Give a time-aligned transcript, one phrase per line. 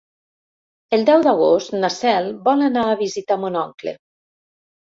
[0.97, 3.97] El deu d'agost na Cel vol anar a visitar mon oncle.